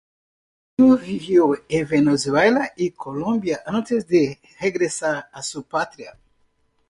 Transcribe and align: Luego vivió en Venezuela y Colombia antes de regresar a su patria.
Luego 0.77 0.97
vivió 0.97 1.51
en 1.69 1.87
Venezuela 1.87 2.71
y 2.75 2.89
Colombia 2.89 3.61
antes 3.63 4.07
de 4.07 4.39
regresar 4.59 5.27
a 5.31 5.43
su 5.43 5.61
patria. 5.61 6.17